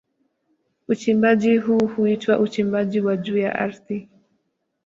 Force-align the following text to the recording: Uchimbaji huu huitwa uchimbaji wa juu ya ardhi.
Uchimbaji 0.87 1.57
huu 1.57 1.87
huitwa 1.95 2.39
uchimbaji 2.39 3.01
wa 3.01 3.17
juu 3.17 3.37
ya 3.37 3.55
ardhi. 3.59 4.09